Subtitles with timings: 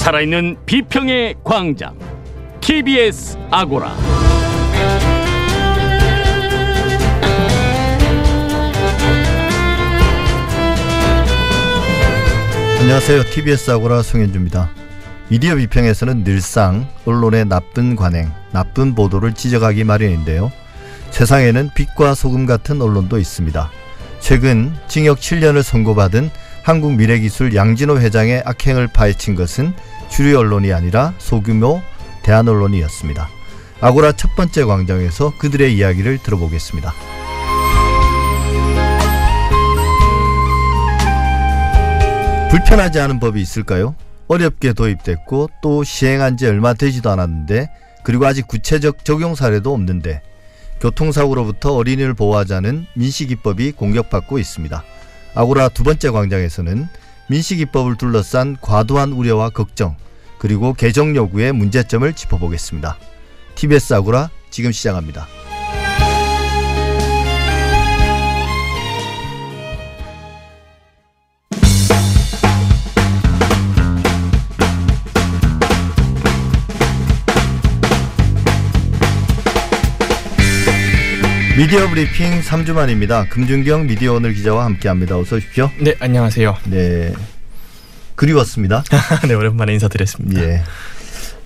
[0.00, 1.94] 살아있는 비평의 광장
[2.62, 3.94] TBS 아고라
[12.80, 13.24] 안녕하세요.
[13.24, 14.70] TBS 아고라 송현주입니다.
[15.28, 20.50] 미디어 비평에서는 늘상 언론의 나쁜 관행, 나쁜 보도를 지적하기 마련인데요.
[21.10, 23.70] 세상에는 빛과 소금 같은 언론도 있습니다.
[24.20, 26.30] 최근 징역 7년을 선고받은
[26.62, 29.74] 한국미래기술 양진호 회장의 악행을 파헤친 것은
[30.10, 31.80] 주류 언론이 아니라 소규모
[32.22, 33.28] 대한 언론이었습니다.
[33.80, 36.92] 아고라 첫 번째 광장에서 그들의 이야기를 들어보겠습니다.
[42.50, 43.94] 불편하지 않은 법이 있을까요?
[44.28, 47.70] 어렵게 도입됐고 또 시행한 지 얼마 되지도 않았는데
[48.02, 50.22] 그리고 아직 구체적 적용 사례도 없는데
[50.80, 54.82] 교통사고로부터 어린이를 보호하자는 민식이법이 공격받고 있습니다.
[55.34, 56.88] 아고라 두 번째 광장에서는
[57.30, 59.96] 민식이법을 둘러싼 과도한 우려와 걱정
[60.38, 62.98] 그리고 개정 요구의 문제점을 짚어보겠습니다.
[63.54, 65.28] TBS 아고라 지금 시작합니다.
[81.60, 83.26] 미디어 브리핑 3주 만입니다.
[83.28, 85.18] 금준경 미디어 오늘 기자와 함께합니다.
[85.18, 85.70] 어서 오십시오.
[85.78, 86.56] 네, 안녕하세요.
[86.64, 87.12] 네,
[88.20, 88.84] 그리웠습니다.
[89.26, 90.42] 네, 오랜만에 인사드렸습니다.
[90.42, 90.62] 예.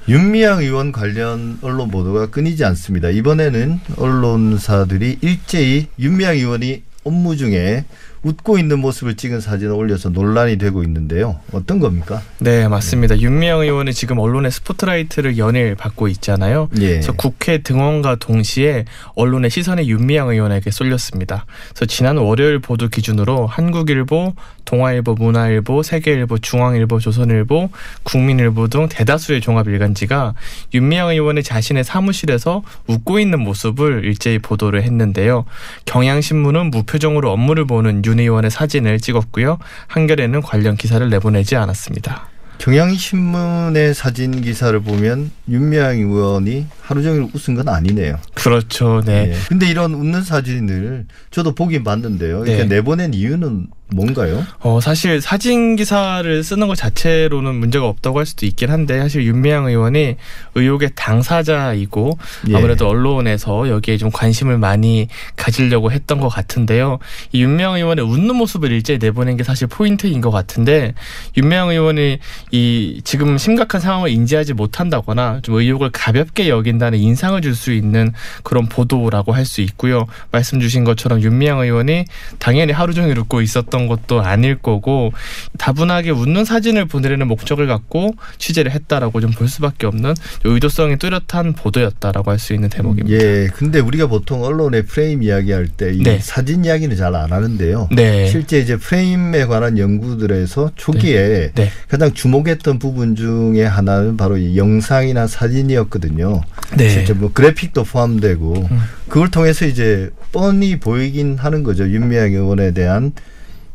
[0.09, 3.11] 윤미향 의원 관련 언론 보도가 끊이지 않습니다.
[3.11, 7.85] 이번에는 언론사들이 일제히 윤미향 의원이 업무 중에
[8.25, 11.39] 웃고 있는 모습을 찍은 사진을 올려서 논란이 되고 있는데요.
[11.53, 12.23] 어떤 겁니까?
[12.39, 13.21] 네, 맞습니다.
[13.21, 16.69] 윤미향 의원은 지금 언론의 스포트라이트를 연일 받고 있잖아요.
[16.81, 16.89] 예.
[16.89, 21.45] 그래서 국회 등원과 동시에 언론의 시선이 윤미향 의원에게 쏠렸습니다.
[21.69, 27.69] 그래서 지난 월요일 보도 기준으로 한국일보, 동아일보, 문화일보, 세계일보, 중앙일보, 조선일보,
[28.03, 30.35] 국민일보 등 대다수의 종합 일간지가
[30.73, 35.45] 윤미향 의원의 자신의 사무실에서 웃고 있는 모습을 일제히 보도를 했는데요.
[35.85, 39.59] 경향신문은 무표정으로 업무를 보는 윤 의원의 사진을 찍었고요.
[39.89, 42.29] 한겨레는 관련 기사를 내보내지 않았습니다.
[42.59, 48.19] 경향신문의 사진 기사를 보면 윤미향 의원이 하루 종일 웃은 건 아니네요.
[48.35, 49.03] 그렇죠.
[49.05, 49.33] 네.
[49.33, 49.39] 예.
[49.49, 52.45] 근데 이런 웃는 사진을 저도 보긴 봤는데요.
[52.45, 52.77] 이렇게 네.
[52.77, 54.45] 내보낸 이유는 뭔가요?
[54.61, 59.67] 어, 사실 사진 기사를 쓰는 것 자체로는 문제가 없다고 할 수도 있긴 한데 사실 윤미향
[59.67, 60.17] 의원이
[60.55, 62.19] 의혹의 당사자이고
[62.51, 62.57] 예.
[62.57, 66.99] 아무래도 언론에서 여기에 좀 관심을 많이 가지려고 했던 것 같은데요.
[67.33, 70.95] 이 윤미향 의원의 웃는 모습을 일제히 내보낸 게 사실 포인트인 것 같은데
[71.37, 72.19] 윤미향 의원이
[72.51, 78.13] 이 지금 심각한 상황을 인지하지 못한다거나 좀 의혹을 가볍게 여긴다는 인상을 줄 수 있는
[78.43, 80.07] 그런 보도라고 할 수 있고요.
[80.33, 82.07] 말씀 주신 것처럼 윤미향 의원이
[82.39, 85.13] 당연히 하루 종일 웃고 있었던 것도 아닐 거고
[85.59, 90.15] 다분하게 웃는 사진을 보내려는 목적을 갖고 취재를 했다라고 좀 볼 수밖에 없는
[90.45, 93.11] 의도성이 뚜렷한 보도였다라고 할 수 있는 대목입니다.
[93.11, 93.49] 예.
[93.55, 96.19] 근데 우리가 보통 언론의 프레임 이야기할 때이 네.
[96.21, 97.89] 사진 이야기는 잘 안 하는데요.
[97.93, 98.29] 네.
[98.29, 101.71] 실제 이제 프레임에 관한 연구들에서 초기에 네.
[101.89, 106.41] 가장 주목했던 부분 중에 하나는 바로 이 영상이나 사진이었거든요.
[106.77, 106.89] 네.
[106.89, 108.81] 실제 뭐 그래픽도 포함되고 음.
[109.09, 111.89] 그걸 통해서 이제 뻔히 보이긴 하는 거죠.
[111.89, 113.13] 윤미향 의원에 대한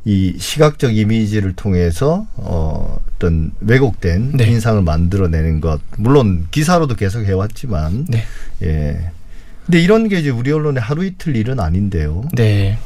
[0.09, 4.45] 이 시각적 이미지를 통해서 어, 어떤 왜곡된 네.
[4.45, 5.79] 인상을 만들어내는 것.
[5.97, 8.23] 물론 기사로도 계속 해왔지만 네.
[8.63, 9.11] 예.
[9.67, 12.23] 근데 이런 게 이제 우리 언론의 하루 이틀 일은 아닌데요.
[12.33, 12.79] 네.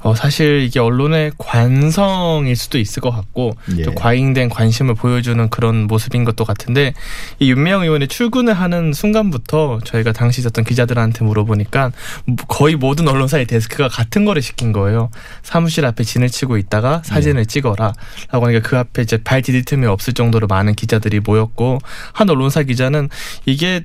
[0.00, 3.82] 어, 사실 이게 언론의 관성일 수도 있을 것 같고 예.
[3.82, 6.94] 또 과잉된 관심을 보여주는 그런 모습인 것도 같은데
[7.38, 11.92] 이 윤미향 의원이 출근을 하는 순간부터 저희가 당시 있었던 기자들한테 물어보니까
[12.26, 15.10] 뭐 거의 모든 언론사의 데스크가 같은 거를 시킨 거예요.
[15.42, 17.92] 사무실 앞에 진을 치고 있다가 사진을 찍어라.
[18.30, 21.78] 라고 하니까 그 앞에 이제 발 디딜 틈이 없을 정도로 많은 기자들이 모였고
[22.12, 23.08] 한 언론사 기자는
[23.46, 23.84] 이게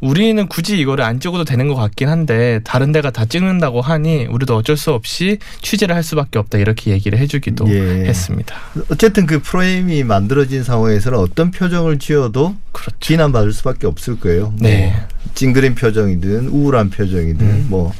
[0.00, 4.56] 우리는 굳이 이거를 안 찍어도 되는 것 같긴 한데 다른 데가 다 찍는다고 하니 우리도
[4.56, 8.06] 어쩔 수 없이 취재를 할 수밖에 없다 이렇게 얘기를 해주기도 예.
[8.06, 8.56] 했습니다.
[8.90, 12.96] 어쨌든 그 프레임이 만들어진 상황에서는 어떤 표정을 지어도 그렇죠.
[13.00, 14.54] 비난받을 수밖에 없을 거예요.
[14.58, 14.92] 네.
[14.92, 17.66] 뭐 찡그린 표정이든 우울한 표정이든 음.
[17.68, 17.92] 뭐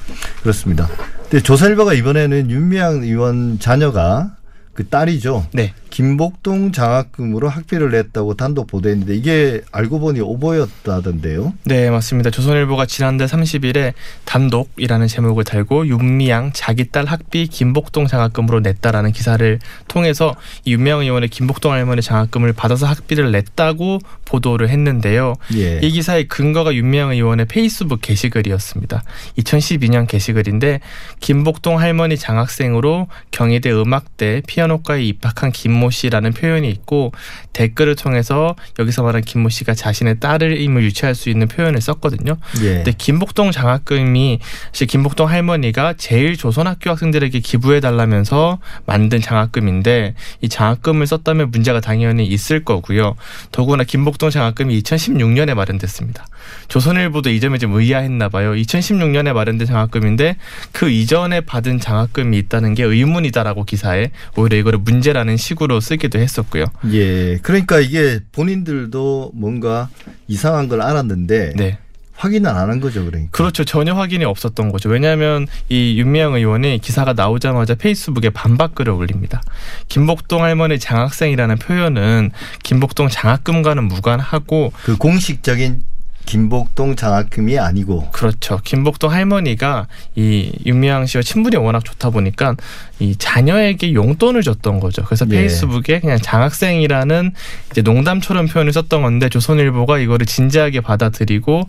[0.43, 0.89] 그렇습니다.
[1.29, 4.35] 근데 조선일보가 이번에는 윤미향 의원 자녀가
[4.73, 5.47] 그 딸이죠.
[5.53, 5.75] 네.
[5.91, 11.53] 김복동 장학금으로 학비를 냈다고 단독 보도했는데 이게 알고 보니 오보였다던데요.
[11.65, 12.31] 네, 맞습니다.
[12.31, 13.93] 조선일보가 지난달 30일에
[14.25, 19.59] 단독이라는 제목을 달고 윤미향 자기 딸 학비 김복동 장학금으로 냈다라는 기사를
[19.89, 25.35] 통해서 이 윤미향 의원의 김복동 할머니 장학금을 받아서 학비를 냈다고 보도를 했는데요.
[25.57, 25.81] 예.
[25.83, 29.03] 이 기사의 근거가 윤미향 의원의 페이스북 게시글이었습니다.
[29.39, 30.81] 2012년 게시글인데
[31.19, 37.13] 김복동 할머니 장학생으로 경희대 음악대 피아노과에 입학한 김모 김모 씨라는 표현이 있고
[37.55, 42.37] 댓글을 통해서 여기서 말한 김모 씨가 자신의 딸임을 유추할 수 있는 표현을 썼거든요.
[42.63, 42.75] 예.
[42.77, 44.41] 근데 김복동 장학금이
[44.73, 52.27] 사실 김복동 할머니가 제일 조선학교 학생들에게 기부해 달라면서 만든 장학금인데 이 장학금을 썼다면 문제가 당연히
[52.27, 53.17] 있을 거고요.
[53.51, 56.27] 더구나 김복동 장학금이 2016년에 마련됐습니다.
[56.69, 58.53] 조선일보도 이 점에 좀 의아했나 봐요.
[58.53, 60.37] 2016년에 마련된 장학금인데
[60.73, 66.67] 그 이전에 받은 장학금이 있다는 게 의문이다라고 기사에 오히려 이거를 문제라는 식으로 쓰기도 했었고요.
[66.93, 67.39] 예.
[67.39, 69.89] 그러니까 이게 본인들도 뭔가
[70.29, 71.79] 이상한 걸 알았는데 네.
[72.21, 73.31] 확인은 안한 거죠, 그러니까.
[73.31, 73.65] 그렇죠.
[73.65, 74.91] 전혀 확인이 없었던 거죠.
[74.91, 79.41] 왜냐하면 이 윤미향 의원이 기사가 나오자마자 페이스북에 반박글을 올립니다.
[79.89, 82.31] 김복동 할머니 장학생이라는 표현은
[82.63, 85.83] 김복동 장학금과는 무관하고 그 공식적인
[86.27, 88.61] 김복동 장학금이 아니고 그렇죠.
[88.63, 92.55] 김복동 할머니가 이 윤미향 씨와 친분이 워낙 좋다 보니까
[93.01, 95.03] 이 자녀에게 용돈을 줬던 거죠.
[95.05, 95.37] 그래서 예.
[95.37, 97.33] 페이스북에 그냥 장학생이라는
[97.71, 101.67] 이제 농담처럼 표현을 썼던 건데 조선일보가 이거를 진지하게 받아들이고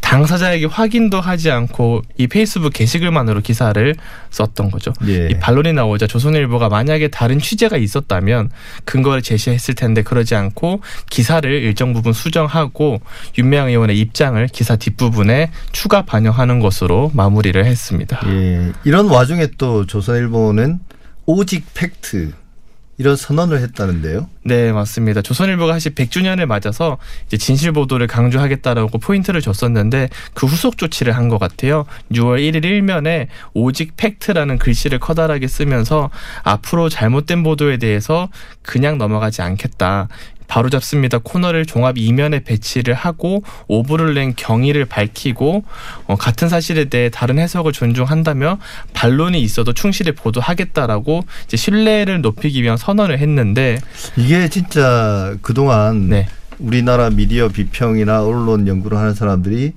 [0.00, 3.94] 당사자에게 확인도 하지 않고 이 페이스북 게시글만으로 기사를
[4.30, 4.92] 썼던 거죠.
[5.08, 5.28] 예.
[5.30, 8.50] 이 반론이 나오자 조선일보가 만약에 다른 취재가 있었다면
[8.84, 10.80] 근거를 제시했을 텐데 그러지 않고
[11.10, 13.00] 기사를 일정 부분 수정하고
[13.36, 18.20] 윤미향 의원의 입장을 기사 뒷부분에 추가 반영하는 것으로 마무리를 했습니다.
[18.28, 18.72] 예.
[18.84, 20.65] 이런 와중에 또 조선일보는
[21.26, 22.32] 오직 팩트
[22.98, 24.30] 이런 선언을 했다는데요.
[24.42, 25.20] 네, 맞습니다.
[25.20, 26.96] 조선일보가 사실 100주년을 맞아서
[27.26, 31.84] 이제 진실 보도를 강조하겠다라고 포인트를 줬었는데 그 후속 조치를 한 것 같아요.
[32.12, 36.08] 6월 1일 일면에 오직 팩트라는 글씨를 커다랗게 쓰면서
[36.42, 38.30] 앞으로 잘못된 보도에 대해서
[38.62, 40.08] 그냥 넘어가지 않겠다.
[40.48, 45.64] 바로 잡습니다 코너를 종합 이면에 배치를 하고 오보를 낸 경위를 밝히고
[46.06, 48.58] 어, 같은 사실에 대해 다른 해석을 존중한다며
[48.92, 53.78] 반론이 있어도 충실히 보도하겠다라고 이제 신뢰를 높이기 위한 선언을 했는데
[54.16, 56.26] 이게 진짜 그동안 네.
[56.58, 59.72] 우리나라 미디어 비평이나 언론 연구를 하는 사람들이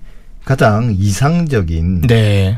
[0.46, 2.58] 가장 이상적인 네.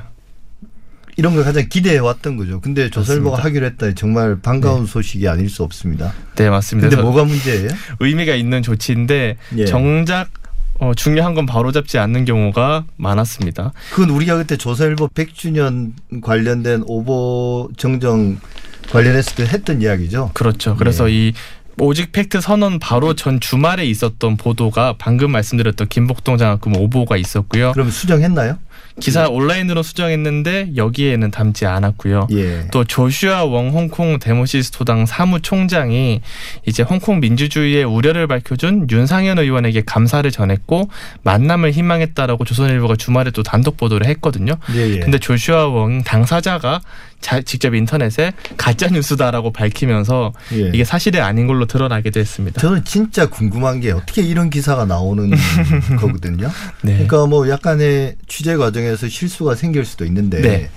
[1.18, 2.62] 이런 걸 가장 기대해 왔던 거죠.
[2.62, 3.48] 근데 조선일보가 맞습니다.
[3.48, 6.14] 하기로 했다니 정말 반가운 소식이 아닐 수 없습니다.
[6.36, 6.90] 네, 맞습니다.
[6.90, 7.70] 근데 뭐가 문제예요?
[8.00, 9.66] 의미가 있는 조치인데 예.
[9.66, 10.30] 정작
[10.80, 13.72] 어, 중요한 건 바로잡지 않는 경우가 많았습니다.
[13.92, 15.92] 그건 우리가 그때 조선일보 100주년
[16.22, 18.40] 관련된 오보 정정
[18.90, 20.32] 관련했을 때 했던 이야기죠.
[20.34, 20.76] 그렇죠.
[20.76, 21.14] 그래서 예.
[21.14, 21.34] 이
[21.80, 27.72] 오직 팩트 선언 바로 전 주말에 있었던 보도가 방금 말씀드렸던 김복동 장학금 오보가 있었고요.
[27.74, 28.58] 그럼 수정했나요?
[29.00, 32.28] 기사 온라인으로 수정했는데 여기에는 담지 않았고요.
[32.32, 32.68] 예.
[32.72, 36.22] 또 조슈아 웡 홍콩 데모시스토당 사무총장이
[36.66, 40.90] 이제 홍콩 민주주의의 우려를 밝혀준 윤상현 의원에게 감사를 전했고
[41.24, 44.56] 만남을 희망했다라고 조선일보가 주말에 또 단독 보도를 했거든요.
[44.76, 45.00] 예, 예.
[45.00, 46.82] 근데 조슈아 웡 당사자가
[47.22, 50.72] 자, 직접 인터넷에 가짜 뉴스다라고 밝히면서 예.
[50.74, 52.60] 이게 사실이 아닌 걸로 드러나기도 했습니다.
[52.60, 55.32] 저는 진짜 궁금한 게 어떻게 이런 기사가 나오는
[56.00, 56.50] 거거든요.
[56.82, 56.94] 네.
[56.94, 60.70] 그러니까 뭐 약간의 취재 과정에서 실수가 생길 수도 있는데 네.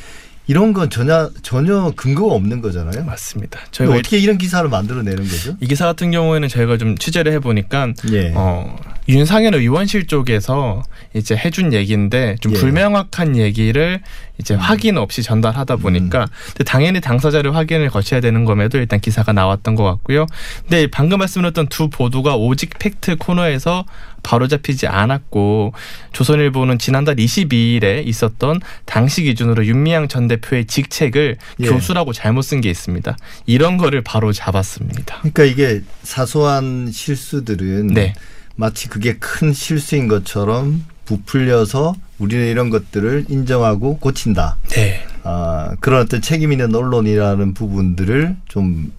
[0.46, 3.04] 이런 건 전혀 전혀 근거가 없는 거잖아요.
[3.04, 3.60] 맞습니다.
[3.70, 5.56] 저희가 어떻게 이런 기사를 만들어내는 거죠?
[5.60, 8.32] 이 기사 같은 경우에는 저희가 좀 취재를 해보니까 예.
[8.34, 8.76] 어,
[9.08, 10.82] 윤상현 의원실 쪽에서
[11.14, 12.56] 이제 해준 얘기인데 좀 예.
[12.56, 12.60] 음.
[12.60, 14.00] 불명확한 얘기를
[14.38, 19.76] 이제 확인 없이 전달하다 보니까 근데 당연히 당사자를 확인을 거쳐야 되는 검에도 일단 기사가 나왔던
[19.76, 20.26] 것 같고요.
[20.62, 23.86] 근데 방금 말씀드렸던 두 보도가 오직 팩트 코너에서
[24.24, 25.72] 바로 잡히지 않았고
[26.12, 31.66] 조선일보는 지난달 22일에 있었던 당시 기준으로 윤미향 전 대표의 직책을 예.
[31.68, 33.16] 교수라고 잘못 쓴 게 있습니다.
[33.46, 35.18] 이런 거를 바로 잡았습니다.
[35.18, 38.14] 그러니까 이게 사소한 실수들은 네.
[38.56, 44.56] 마치 그게 큰 실수인 것처럼 부풀려서 우리는 이런 것들을 인정하고 고친다.
[44.70, 45.04] 네.
[45.22, 48.92] 아, 그런 어떤 책임 있는 언론이라는 부분들을 좀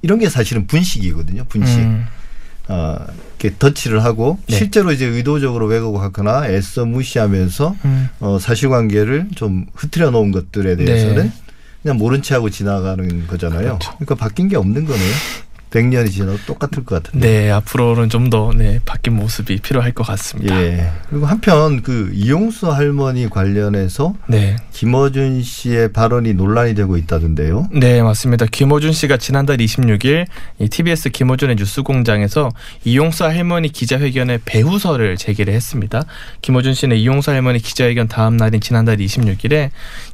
[0.00, 1.44] 이런 게 사실은 분식이거든요.
[1.48, 1.78] 분식.
[1.78, 2.06] 음.
[2.68, 2.96] 어,
[3.40, 4.56] 이렇게 덧칠을 하고 네.
[4.56, 8.08] 실제로 이제 의도적으로 왜곡하거나 애써 무시하면서 음.
[8.20, 11.32] 어, 사실관계를 좀 흐트려 놓은 것들에 대해서는 네.
[11.82, 13.78] 그냥 모른 체 하고 지나가는 거잖아요.
[13.78, 13.92] 그렇죠.
[13.94, 15.12] 그러니까 바뀐 게 없는 거네요.
[15.72, 17.28] 100년이 지나도 똑같을 것 같은데.
[17.28, 20.54] 네, 앞으로는 좀 더 네, 바뀐 모습이 필요할 것 같습니다.
[20.62, 20.90] 예.
[21.10, 24.56] 그리고 한편 그 이용수 할머니 관련해서 네.
[24.72, 27.68] 김어준 씨의 발언이 논란이 되고 있다던데요.
[27.72, 28.46] 네, 맞습니다.
[28.46, 30.26] 김호준 씨가 지난달 26일
[30.60, 32.48] 이 TBS 김호준의 뉴스공장에서
[32.84, 36.04] 이용수 할머니 기자회견에 배후설을 제기를 했습니다.
[36.40, 39.70] 김호준 씨는 이용수 할머니 기자회견 다음 날인 지난달 26일에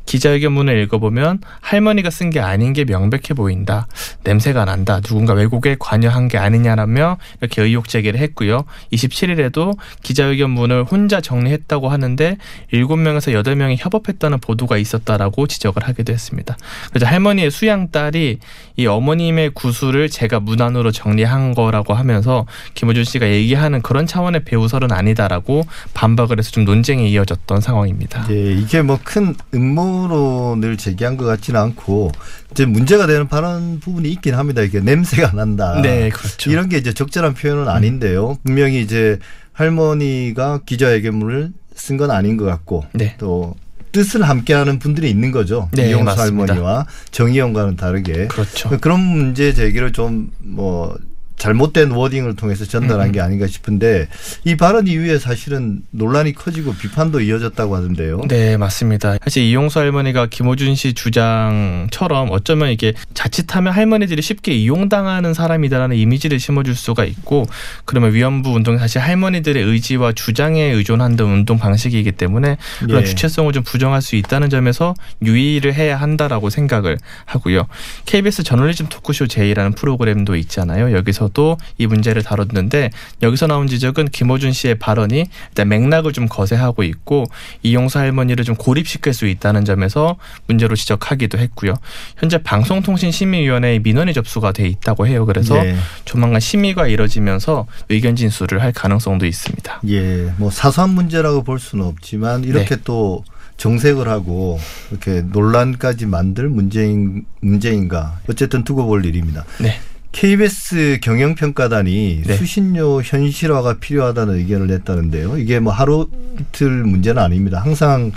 [0.08, 3.86] 기자회견문을 읽어보면 할머니가 쓴 게 아닌 게 명백해 보인다.
[4.24, 5.00] 냄새가 난다.
[5.00, 8.64] 누군가 왜곡에 관여한 게 아니냐라며 이렇게 의혹 제기를 했고요.
[8.92, 12.36] 27일에도 기자회견문을 혼자 정리했다고 하는데
[12.72, 16.56] 7명에서 8명이 협업했다는 보도가 있었다라고 지적을 하기도 했습니다.
[16.90, 18.38] 그래서 할머니의 수양 딸이
[18.76, 25.66] 이 어머님의 구술을 제가 문안으로 정리한 거라고 하면서 김호준 씨가 얘기하는 그런 차원의 배우설은 아니다라고
[25.94, 28.26] 반박을 해서 좀 논쟁이 이어졌던 상황입니다.
[28.30, 32.12] 예, 이게 뭐 큰 음모 론을 제기한 것 같지는 않고
[32.50, 34.62] 이제 문제가 되는 발언 부분이 있긴 합니다.
[34.62, 35.80] 이게 냄새가 난다.
[35.82, 36.50] 네, 그렇죠.
[36.50, 38.38] 이런 게 이제 적절한 표현은 아닌데요.
[38.44, 39.18] 분명히 이제
[39.52, 43.14] 할머니가 기자회견문을 쓴 건 아닌 것 같고 네.
[43.18, 43.54] 또
[43.92, 45.68] 뜻을 함께하는 분들이 있는 거죠.
[45.72, 46.54] 네, 이용수 맞습니다.
[46.54, 48.68] 할머니와 정의원과는 다르게 그렇죠.
[48.80, 50.96] 그런 문제 제기를 좀 뭐
[51.38, 53.12] 잘못된 워딩을 통해서 전달한 음.
[53.12, 54.08] 게 아닌가 싶은데
[54.44, 58.22] 이 발언 이후에 사실은 논란이 커지고 비판도 이어졌다고 하던데요.
[58.28, 59.16] 네, 맞습니다.
[59.22, 66.74] 사실 이용수 할머니가 김호준 씨 주장처럼 어쩌면 이게 자칫하면 할머니들이 쉽게 이용당하는 사람이다라는 이미지를 심어줄
[66.74, 67.46] 수가 있고
[67.84, 73.04] 그러면 위안부 운동이 사실 할머니들의 의지와 주장에 의존한는 운동 방식이기 때문에 그런 예.
[73.04, 77.66] 주체성을 좀 부정할 수 있다는 점에서 유의를 해야 한다라고 생각을 하고요.
[78.06, 80.92] KBS 저널리즘 토크쇼 제이라는 프로그램도 있잖아요.
[80.96, 82.90] 여기서 도 이 문제를 다뤘는데
[83.22, 87.24] 여기서 나온 지적은 김호준 씨의 발언이 일단 맥락을 좀 거세하고 있고
[87.62, 90.16] 이용수 할머니를 좀 고립시킬 수 있다는 점에서
[90.46, 91.74] 문제로 지적하기도 했고요.
[92.16, 95.26] 현재 방송통신심의위원회에 민원이 접수가 돼 있다고 해요.
[95.26, 95.76] 그래서 예.
[96.04, 99.80] 조만간 심의가 이뤄지면서 의견 진술을 할 가능성도 있습니다.
[99.88, 102.82] 예, 뭐 사소한 문제라고 볼 수는 없지만 이렇게 네.
[102.84, 103.24] 또
[103.56, 104.58] 정색을 하고
[104.90, 109.44] 이렇게 논란까지 만들 문제인 문제인가 어쨌든 두고 볼 일입니다.
[109.60, 109.80] 네.
[110.12, 112.36] KBS 경영평가단이 네.
[112.36, 115.38] 수신료 현실화가 필요하다는 의견을 냈다는데요.
[115.38, 116.08] 이게 뭐 하루
[116.40, 117.60] 이틀 문제는 아닙니다.
[117.60, 118.12] 항상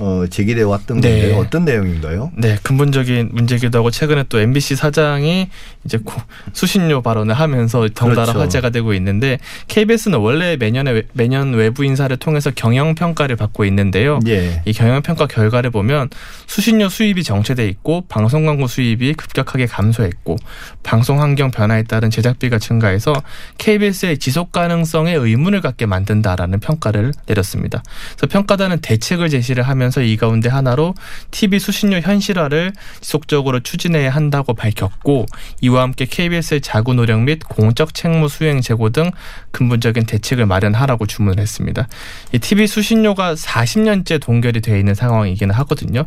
[0.00, 1.20] 어, 제기돼 왔던 네.
[1.20, 2.32] 건데 어떤 내용인가요?
[2.36, 5.48] 네, 근본적인 문제기도 하고 최근에 또 MBC 사장이
[5.84, 6.20] 이제 고-
[6.52, 8.40] 수신료 발언을 하면서 덩달아 그렇죠.
[8.40, 14.18] 화제가 되고 있는데 KBS는 원래 매년에 외- 매년 외부 인사를 통해서 경영 평가를 받고 있는데요.
[14.26, 14.62] 예.
[14.64, 16.10] 이 경영 평가 결과를 보면
[16.48, 20.36] 수신료 수입이 정체돼 있고 방송 광고 수입이 급격하게 감소했고
[20.82, 23.12] 방송 환경 변화에 따른 제작비가 증가해서
[23.58, 27.82] KBS의 지속 가능성에 의문을 갖게 만든다라는 평가를 내렸습니다.
[28.16, 30.94] 그래서 평가단은 대책을 제시를 하면 서 이 가운데 하나로
[31.30, 35.26] TV 수신료 현실화를 지속적으로 추진해야 한다고 밝혔고
[35.62, 39.10] 이와 함께 KBS의 자구 노력 및 공적 책무 수행 제고 등
[39.50, 41.88] 근본적인 대책을 마련하라고 주문을 했습니다.
[42.32, 46.04] 이 TV 수신료가 40년째 동결이 되어 있는 상황이기는 하거든요.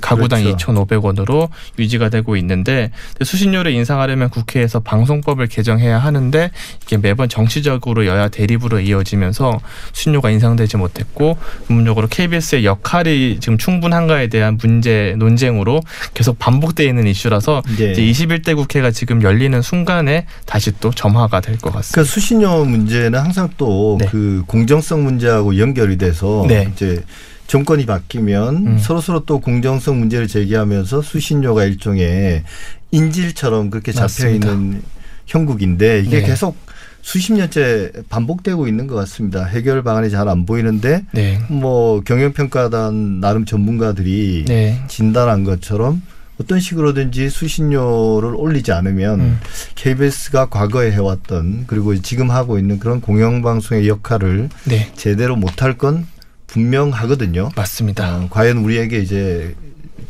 [0.00, 0.72] 가구당 그렇죠.
[0.72, 2.90] 2,500원으로 유지가 되고 있는데
[3.22, 6.50] 수신료를 인상하려면 국회에서 방송법을 개정해야 하는데
[6.82, 9.60] 이게 매번 정치적으로 여야 대립으로 이어지면서
[9.92, 15.80] 수신료가 인상되지 못했고 근본적으로 KBS의 역할이 지금 충분한가에 대한 문제 논쟁으로
[16.14, 17.92] 계속 반복되어 있는 이슈라서 예.
[17.92, 22.00] 이제 21대 국회가 지금 열리는 순간에 다시 또 점화가 될 것 같습니다.
[22.00, 24.06] 그 수신료 문제는 항상 또 네.
[24.10, 26.68] 그 공정성 문제하고 연결이 돼서 네.
[26.72, 27.02] 이제
[27.46, 28.78] 정권이 바뀌면 음.
[28.78, 32.44] 서로 서로 또 공정성 문제를 제기하면서 수신료가 일종의
[32.92, 34.52] 인질처럼 그렇게 잡혀 맞습니다.
[34.52, 34.82] 있는
[35.26, 36.26] 형국인데 이게 네.
[36.26, 36.56] 계속
[37.02, 39.44] 수십 년째 반복되고 있는 것 같습니다.
[39.44, 41.40] 해결 방안이 잘 안 보이는데 네.
[41.48, 44.80] 뭐 경영평가단 나름 전문가들이 네.
[44.86, 46.02] 진단한 것처럼
[46.40, 49.40] 어떤 식으로든지 수신료를 올리지 않으면 음.
[49.74, 54.90] KBS가 과거에 해왔던 그리고 지금 하고 있는 그런 공영방송의 역할을 네.
[54.94, 56.06] 제대로 못할 건
[56.46, 57.50] 분명하거든요.
[57.56, 58.16] 맞습니다.
[58.18, 59.54] 어, 과연 우리에게 이제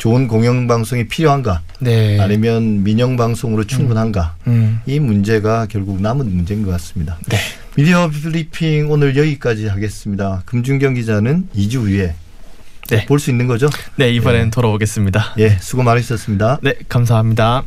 [0.01, 2.19] 좋은 공영방송이 필요한가 네.
[2.21, 4.81] 아니면 민영방송으로 충분한가 음.
[4.87, 7.19] 이 문제가 결국 남은 문제인 것 같습니다.
[7.29, 7.37] 네.
[7.77, 10.43] 미디어 브리핑 오늘 여기까지 하겠습니다.
[10.47, 12.15] 금준경 기자는 2주 후에
[12.89, 13.05] 네.
[13.07, 13.69] 볼 수 있는 거죠?
[13.97, 14.51] 네, 이번엔 예.
[14.51, 15.35] 돌아오겠습니다.
[15.39, 16.61] 예, 수고 많으셨습니다.
[16.63, 17.63] 네, 감사합니다.